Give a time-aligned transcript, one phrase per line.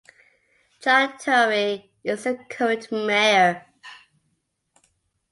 [0.81, 3.67] John Tory is the current mayor.